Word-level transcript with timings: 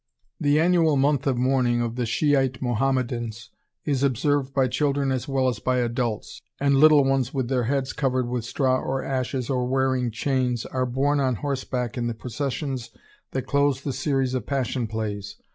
]The 0.41 0.59
annual 0.59 0.97
month 0.97 1.27
of 1.27 1.37
mourning 1.37 1.79
of 1.79 1.95
the 1.95 2.07
Shi'ite 2.07 2.59
Mohammedans 2.59 3.51
is 3.85 4.01
observed 4.01 4.51
by 4.51 4.67
children 4.67 5.11
as 5.11 5.27
well 5.27 5.47
as 5.47 5.59
by 5.59 5.77
adults, 5.77 6.41
and 6.59 6.73
little 6.75 7.03
ones 7.03 7.35
with 7.35 7.49
their 7.49 7.65
heads 7.65 7.93
covered 7.93 8.27
with 8.27 8.43
straw 8.43 8.79
or 8.79 9.03
ashes, 9.03 9.47
or 9.47 9.67
wearing 9.67 10.09
chains, 10.09 10.65
are 10.65 10.87
borne 10.87 11.19
on 11.19 11.35
horseback 11.35 11.99
in 11.99 12.07
the 12.07 12.15
processions 12.15 12.89
that 13.29 13.43
close 13.43 13.81
the 13.81 13.93
series 13.93 14.33
of 14.33 14.47
passion 14.47 14.87
plays. 14.87 15.35